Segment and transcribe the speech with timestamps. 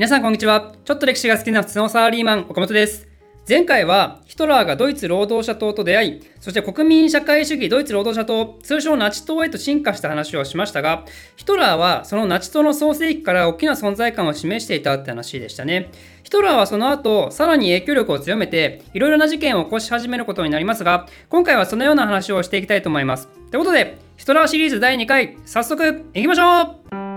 [0.00, 0.72] 皆さんこんにちは。
[0.86, 3.06] ちょっと歴史が好きな普通のサラリーマン、岡本です。
[3.46, 11.04] 前回はヒトラーがドイツ労働者党と出会い、そして国民社会主義ドイツ労働者党、通称ナチ党へと進化した話をしましたが、
[11.36, 15.90] ヒトラーはそのナチ党の創世期から大きな存在感を示していたって話でしたね。
[16.22, 23.28] ヒトラーはその後、さらに影響力を強めて、いろいろな事件を起こし始めることになりますが、今回はそのような話をしていきたいと思います。
[23.50, 27.09] ということで、ヒトラーシリーズ第2回、早速いきましょう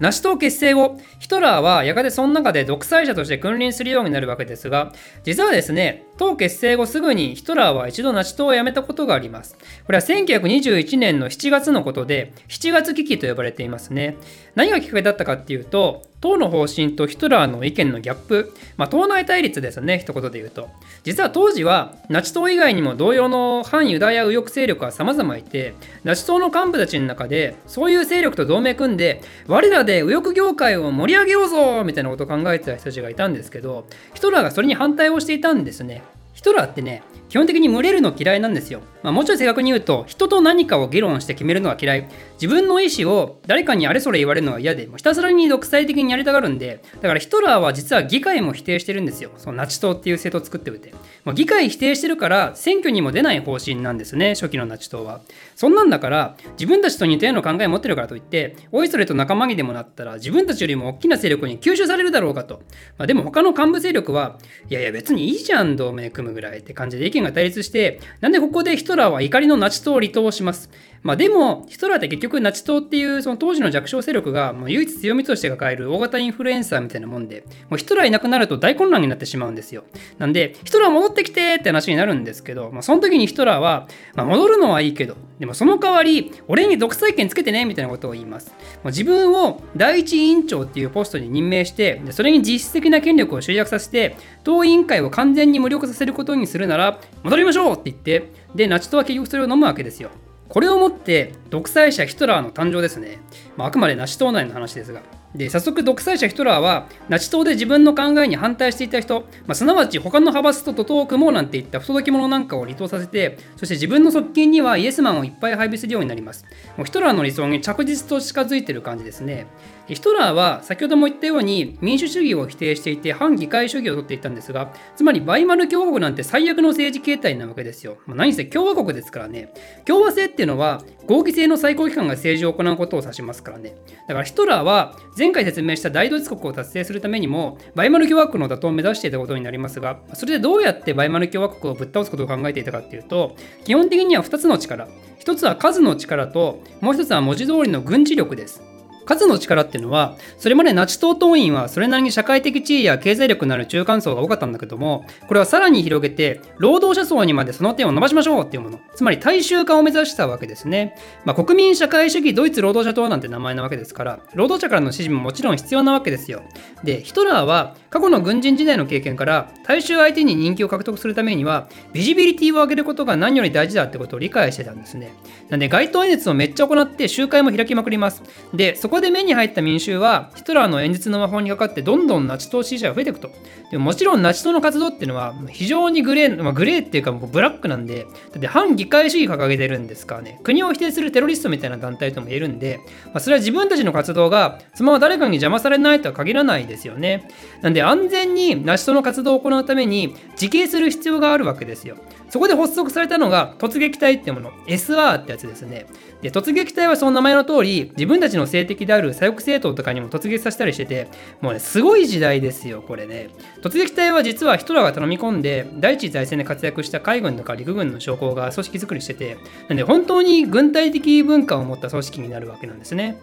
[0.00, 4.92] ナシ党結成後、ヒトラーはやがてその中で独裁者として君臨するようになるわけですが、
[5.24, 9.56] 実はですね、党結成後すぐにヒトラーは一度ナシ党を辞めたことがあります。
[9.84, 14.16] これは1921年の7月のことで、7月危機と呼ばれていますね。
[14.54, 20.68] 何がきっかけだったかっていうと、党の方針とヒトラーの意見のギャップ、まあ、党内対立ですね、一言で言うと。
[21.04, 36.02] 実は当時は、ナチ党以外にも同様の反ユダヤ右翼勢力は様々いて、ナチ党の幹部たちの中で、そういう勢力と同盟組んで、我らで右翼業界を盛り上げようぞみたいなことを考えてた人たちがいたんですけど、ヒトラーがそれに反対をしていたんですね。
[36.38, 38.80] ヒトラーってね、基本的に群れるの嫌いなんですよ。
[39.02, 42.08] まあ、もうちょい正確に言うと、人と何かを議論して決めるのが嫌い。
[42.40, 49.32] 自分の意思を誰かにあれそれ言われるのが嫌で、もうひたすらに独裁的にやりたがるんで、だからヒトラーは実は議会も否定してるんですよ。
[49.36, 50.94] そのナチ党っていう政党を作っておいて。
[51.24, 55.20] まあ、議会否定してるから、選挙にも出ない方針なんですね、初期のナチ党は。
[55.56, 62.62] そんなんだから、自分たちと似たような考えを持ってるからといって、おいそれと仲間にでもなったら、自分たちよりも大きな勢力に吸収されるだろうかと。
[62.96, 64.38] まあ、でも他の幹部勢力は、
[64.70, 70.70] いやいや別にいいじゃん、同盟組むぐらいって感じで意見が対立して、なんでここでヒトラーは怒りのナチ党を離党します？
[71.02, 79.84] まあ、でも、ヒトラーって結局ナチ党っていうその当時の弱小勢力がもう唯一強みとして抱える大型インフルエンサーみたいなもんで、もうヒトラーいなくなると大混乱になってしまうんですよ。
[80.18, 88.54] なんで、ヒトラー戻ってきてって話になるんですけど、まあ、その時にヒトラーは、まあ、戻るのはいいけど、でもその代わり、俺に独裁権つけてねみたいなことを言います。
[88.82, 100.10] まあ、自分を第一委員長っていうポストに任命して、それに実質的な権力を集約させて、党委員会を完全に無力させることにするなら、戻りましょうって言って、で、ナチ党は結局それを飲むわけですよ。
[100.48, 103.18] これをもって独裁者ヒトラーの誕生ですね。
[103.56, 105.02] まあ、あくまでナチ党内の話ですが。
[105.34, 116.46] で、早速独裁者ヒトラーはナチ党で自分の考えに反対していた人、まあ、すなわち他の派閥と徒党を組もうなんていった不届き者なんかを離党させて、そして自分の側近にはイエスマンをいっぱい配備するようになります。
[116.78, 119.46] もうヒトラーの理想に着実と近づいている感じですね。
[119.94, 129.52] ヒトラーは先ほども言ったように民主主義を否定していて反議会主義をとっていたんですがつまりバイマル共和国なんて最悪の政治形態なわけですよ、まあ、何せ共和国ですからね。
[129.84, 133.76] 共和制っていうのは合議制の最高機関が政治を行うことを指しますからね。
[134.06, 144.88] だからヒトラーは前回説明した大ドイツ国を達成するためにもバイマル共和国の打倒を目指していたことになりますがそれでどうやってバイマル共和国をぶっ倒すことを考えていたかっていうと基本的には2つの力。
[145.20, 148.62] 1つは数の力ともう1つは文字通りの軍事力です。
[149.08, 158.80] 数の力っていうのは、それまでナチ党党員はそれなりに社会的地位や経済力のある中間層が多かったんだけども、これはさらに広げて、労働者層にまでその点を伸ばしましょうっていうもの。
[158.94, 160.94] つまり大衆化を目指したわけですね。
[161.24, 166.42] まあ、国民社会主義ドイツ労働者党なんて名前なわけですから、労働者からの支持ももちろん必要なわけですよ。
[166.84, 175.12] で、ヒトラーは過去の軍人時代の経験から、大衆相手に人気を獲得するためには、ビジビリティを上げることが何より大事だってことを理解してたんですね。
[175.48, 178.22] なんで街頭演説をめっちゃ行って集会も開きまくります。
[178.52, 183.30] で、そここで目に入った民衆はヒトラーの演説の魔法にかかってどんどんナチ党支持者が増えていくと。
[183.70, 197.28] でももちろんナチ党の活動っていうのは非常にグレー、まあ、グレーっていうかもうブラックなんで、だって反議会主義掲げてるんですからね、国を否定するテロリストみたいな団体とも言えるんで、まあ、それは自分たちの活動がそのまま誰かに邪魔されないとは限らないですよね。
[197.62, 201.96] なんで安全にナチ党の活動を行うために自警する必要があるわけですよ。
[202.30, 205.86] そこで発足されたのが突撃隊ってもの、SR ってやつですね。
[206.20, 211.08] で、突撃隊はその名前の通り、自分たちの性的である左翼政党とかにも突撃させたりしてて、
[211.40, 213.30] もうね、すごい時代ですよ、これね。
[213.62, 223.18] 突撃隊は実はヒトラーが頼み込んで、第一次大戦で活躍した海軍とか陸軍の将校が組織作りしてて、なんで本当に軍隊的文化を持った組織になるわけなんですね。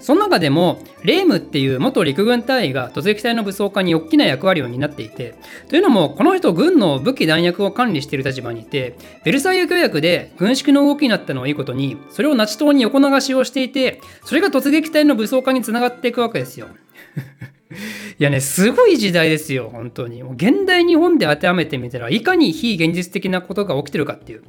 [0.00, 5.34] その中でも、レームっていう元陸軍隊員が突撃隊の武装化に大きな役割を担っていて、
[5.68, 16.68] というのも、この人、軍の武器弾薬を管理している立場にいて、ベルサイユ協約で軍縮の動きになったのはいいことに、それをナチ党に横流しをしていて、それが突撃隊の武装化につながっていくわけですよ。
[18.18, 20.22] いやね、すごい時代ですよ、本当に。
[20.22, 24.44] 現代日本で当てはめてみたらいかに非現実的なことが起きてるかっていう。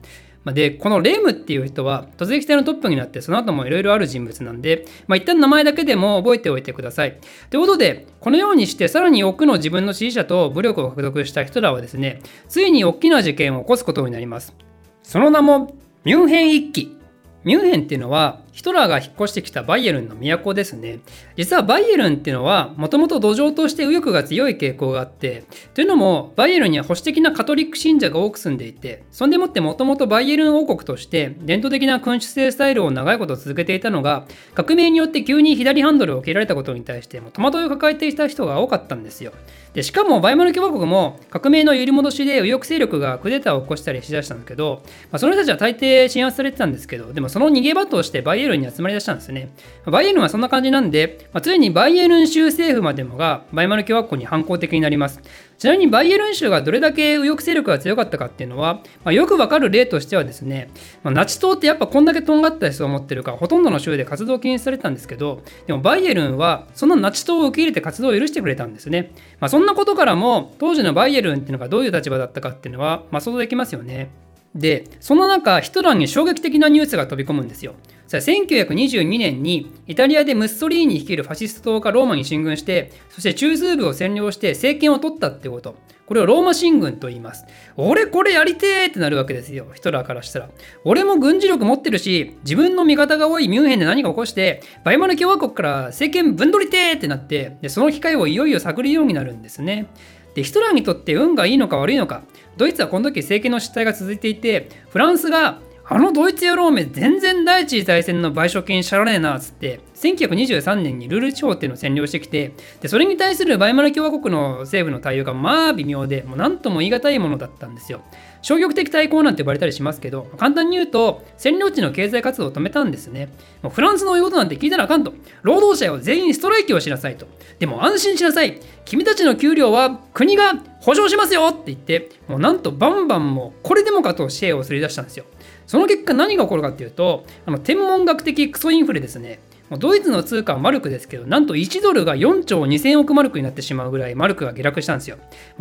[0.53, 7.19] で、このレムっていう人は突撃隊のトップになってその後もいろいろある人物なんで、まあ、一旦名前だけでも覚えておいてください。
[7.49, 14.55] ということで、このようにしてさらに多くの自分の支持者と武力を獲得した人らはですね、ついに大きな事件を起こすことになります。
[15.01, 16.95] その名もミュンヘン一揆。
[17.43, 20.99] ミュンヘンっていうのはヒトラーが引っ越してきたバイエルンの都ですね。
[21.35, 25.43] 実はバイエルンっていうのはもともと土壌として右翼が強い傾向があって、
[25.73, 39.33] というのもバイエルンには保守的なカトリック信者が多く住んでいて、そんでもってもともとバイエルン王国として伝統的な君主制スタイルを長いこと続けていたのが、革命によって急に左ハンドルを切られたことに対して戸惑いを抱えていた人が多かったんですよ。
[39.75, 44.81] でしかもバイマル共和国も革命の揺り戻しで右翼勢力がクーデターを起こしたりしだしたんですけど、
[45.11, 49.49] まあ、その人たちは大抵鎮圧されてたんですけどでもその逃げ場としてバイエルンに集まりだしたんですね。
[49.85, 55.21] バイエルンはそんな感じなんで、まあ、ついにバイエルン州政府までもがバイマル共和国に反抗的になります。
[55.57, 60.69] ちなみにバイエルン州がどれだけ右翼勢力が強かったかっていうのは、まあ、よくわかる例としてはですね、
[61.03, 74.09] まあ、ナチ党ってやっぱこんだけとんがった人を持ってるからほとんどの州で活動禁止されてたんですけどでもバイエルンはそのナチ党を受け入れて活動を許してくれたんですね、まあ、そんなことからも当時のバイエルンっていうのがどういう立場だったかっていうのは、まあ、想像できますよね。
[74.53, 77.75] でその中ヒトラーに衝撃的なニュースが飛び込むんですよ。
[78.21, 85.75] さあ1922年にイタリアでムッソリーニ率いるファシスト党がローマに進軍してそして中枢部を占領して政権を取ったってこと
[86.05, 87.45] これをローマ進軍と言います。
[87.77, 89.65] 俺これやりてーってなるわけですよ。
[89.73, 90.49] ヒトラーからしたら。
[90.83, 99.87] 俺も軍事力持ってるし、自分の味方が多いミュンヘンで何か起こして、バイマル共和国から政権ぶんどりてーってなって、でその機会をいよいよ探るようになるんですね。
[100.35, 102.21] で、ヒトラーにとって運がいいのか悪いのか、
[102.55, 118.01] ドイツはこの時政権の失態が続いていて、フランスがあのドイツ野郎め全然第一次大戦の賠償金しゃらねえなっつって1923年にルール地方っていうのを占領してきてでそれに対するバイマル共和国の政府の対応がまあ微妙でもう何とも言い難いものだったんですよ。
[118.41, 123.29] 消極的対抗なんて呼ばれたりしますけど簡単に言うと占領地の経済活動を止めたんですね。
[123.61, 125.13] もうフランスの言うことなんて聞いたらあかんと。
[125.43, 127.27] 労働者を全員ストライキをしなさいと。
[127.59, 128.59] でも安心しなさい。
[128.85, 135.25] 君たちの給料は国が保証しますよって言ってもうなんとバンバンもこれでもかと支援をすり出したんですよ。
[135.67, 139.39] その結果何が起こるかっていうとあの天文学的クソインフレですね
[139.71, 145.17] ドイツの通貨はマルクですけど、なんと1ドルが4兆2000億マルクになってしまうぐらいマルクが下落したんですよ。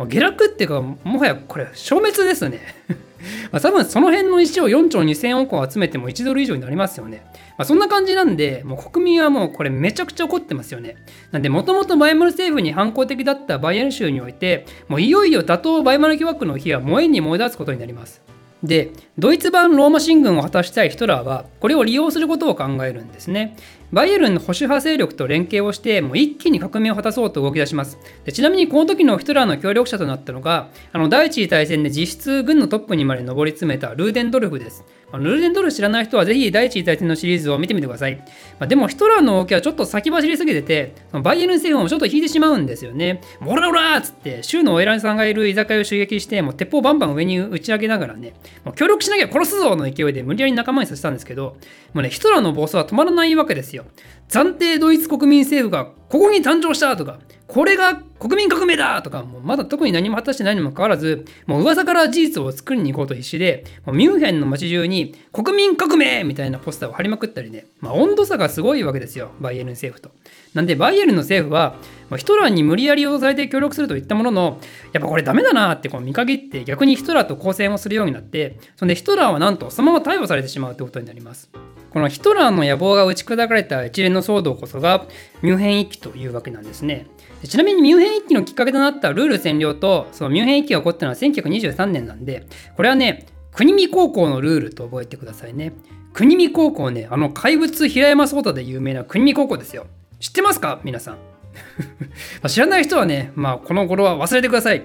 [0.07, 2.59] 下落っていうか、もはやこれ消滅ですね。
[3.51, 7.25] まあ多分その辺の石を4兆2000億を集めても1ドル以上になりますよね。
[7.57, 10.97] まあ、そんな感じなんで、もう国民はもうこれめちゃくちゃ怒ってますよね。
[11.31, 18.21] なんで、もともとバイマル政府に反抗的だったバイエル州において、もういよいよ打倒バイマル疑惑の日は燃えに燃え出すことになります。
[18.65, 23.55] でドイツ版ローマ進軍を果たしたいヒトラーはこれを利用することを考えるんですね。
[23.91, 34.83] バイエルンの保守派勢力と連携をしてもう一気に革命を果たそうと動き出しますでちなみにこの時のヒトラーの協力者となったのがあの第一次大戦で実質軍のトップにまで上り詰めたルーデンドルフです
[35.17, 38.15] ルーデンドルフ知らない人はぜひ第一次大戦のシリーズを見てみてください。
[38.15, 43.21] まあ、でもヒトラーの動きはちょっと先走りすぎててその、バイエルン政府もちょっと引いてしまうんですよね。
[43.45, 48.33] オラオラっつって、州のお偉いさんがいる居酒屋を襲撃して、もう鉄砲バンバン上に打ち上げながらね、
[48.63, 51.57] もう協力しなきゃ殺すぞの勢いで無理やり仲間にさせたんですけど、
[51.93, 53.84] もうね、ヒトラーの暴走は止まらないわけですよ。
[54.29, 70.15] 暫定ドイツ国民政府がここに誕生したとか、これが国民革命だとか、もうまだ特に何も果たしてないにもかかわらず、もう噂から事実を作りに行こうと必死で、もうミュンヘンの街中に国民革命みたいなポスターを貼りまくったりね、まあ、温度差がすごいわけですよ、バイエルン政府と。
[70.53, 71.75] なんで、バイエルンの政府は
[72.09, 74.59] ま、ヒトラーに無理やり脅されて協力するといったものの、
[74.93, 81.49] やっぱこれダメだなってこう見限って逆にヒトラーと交戦をするようになって、そんでヒトラーはなんとそのまま逮捕されてしまうってことになります。
[81.95, 85.05] このヒトラーの野望が打ち砕かれた一連の騒動こそが
[85.41, 87.07] ミュンヘン一揆というわけなんですね。
[87.45, 95.71] ちなみにミュンヘン一揆のきっかけとなったルール占領とそのミュンヘン一揆が起こったのは1923年なんで、これはね、国見高校のルールと覚えてくださいね。
[96.11, 99.87] 国見高校ね、あの怪物平山壮太で有名な国見高校ですよ。
[100.19, 100.81] 知ってますか？
[100.83, 101.34] 皆さん。
[102.47, 104.83] 知らない人はね、まあ、この頃は忘れてください。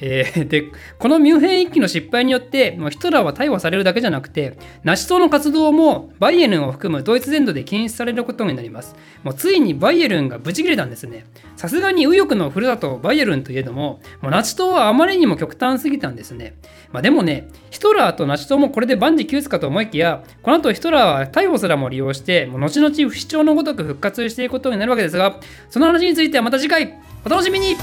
[0.00, 0.64] えー、 で、
[0.98, 8.96] このミュンヘン一揆の失敗によって、ヒトラーは逮捕されるだけじゃなくて、ナチ党の活動もバイエルンを含むドイツ全土で禁止されることになります。
[9.22, 11.24] もうついにバイエルンがブチ切れたんですね。
[11.56, 16.54] さすがに右翼のふるさとバイエルンといえども、もうナチ党はあまりにも極端すぎたんですね。
[16.90, 25.38] まあ、でもね、ヒトラーとナチ党もこれで万事休すかと思いきや、この後ヒトラーは逮捕すらも利用して、もう後々不死鳥のごとく復活していくことになるわけですが、
[25.70, 27.76] その話にについてはまた次回お楽しみに。